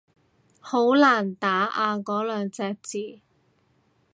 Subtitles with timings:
[0.59, 3.19] 好難打啊嗰兩隻字